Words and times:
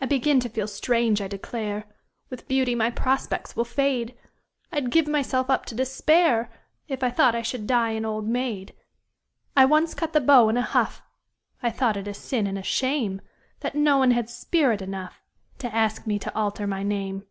I 0.00 0.06
begin 0.06 0.40
to 0.40 0.48
feel 0.48 0.66
strange, 0.66 1.22
I 1.22 1.28
declare! 1.28 1.84
With 2.28 2.48
beauty 2.48 2.74
my 2.74 2.90
prospects 2.90 3.54
will 3.54 3.64
fade 3.64 4.16
I'd 4.72 4.90
give 4.90 5.06
myself 5.06 5.48
up 5.48 5.64
to 5.66 5.76
despair 5.76 6.50
If 6.88 7.04
I 7.04 7.10
thought 7.10 7.36
I 7.36 7.42
should 7.42 7.64
die 7.68 7.90
an 7.90 8.04
old 8.04 8.26
maid! 8.26 8.74
I 9.56 9.64
once 9.64 9.94
cut 9.94 10.12
the 10.12 10.20
beaux 10.20 10.48
in 10.48 10.56
a 10.56 10.62
huff 10.62 11.02
I 11.62 11.70
thought 11.70 11.96
it 11.96 12.08
a 12.08 12.14
sin 12.14 12.48
and 12.48 12.58
a 12.58 12.64
shame 12.64 13.20
That 13.60 13.76
no 13.76 13.96
one 13.96 14.10
had 14.10 14.28
spirit 14.28 14.82
enough 14.82 15.22
To 15.58 15.72
ask 15.72 16.04
me 16.04 16.18
to 16.18 16.34
alter 16.34 16.66
my 16.66 16.82
name. 16.82 17.24